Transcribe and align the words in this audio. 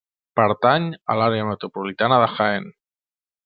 Pertany 0.39 0.87
a 1.13 1.17
l'Àrea 1.21 1.45
metropolitana 1.51 2.21
de 2.25 2.33
Jaén. 2.41 2.69